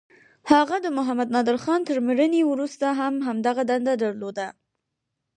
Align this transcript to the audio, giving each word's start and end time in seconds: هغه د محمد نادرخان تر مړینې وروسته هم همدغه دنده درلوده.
هغه 0.51 0.75
د 0.85 0.87
محمد 0.97 1.29
نادرخان 1.35 1.81
تر 1.89 1.97
مړینې 2.07 2.41
وروسته 2.45 2.85
هم 2.99 3.13
همدغه 3.27 3.63
دنده 3.71 3.93
درلوده. 4.03 4.47